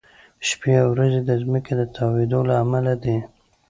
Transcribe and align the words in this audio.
شپې 0.47 0.71
او 0.83 0.87
ورځې 0.93 1.19
د 1.23 1.31
ځمکې 1.41 1.73
د 1.77 1.81
تاوېدو 1.95 2.39
له 2.49 2.55
امله 2.63 2.93
دي. 3.03 3.17